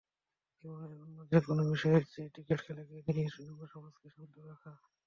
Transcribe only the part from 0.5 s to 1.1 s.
জীবনের